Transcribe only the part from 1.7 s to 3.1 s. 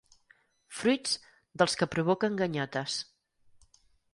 que provoquen ganyotes.